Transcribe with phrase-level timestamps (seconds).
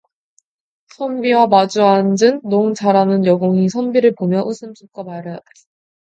[0.95, 5.43] 선비와 마주앉은 농 잘하는 여공이 선비를 보며 웃음 섞어 말하였다.